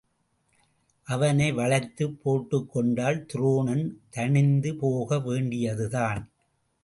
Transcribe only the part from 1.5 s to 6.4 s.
வளைத்துப் போட்டுக்கொண்டால் துரோணன் தணிந்துபோக வேண்டியதுதான்.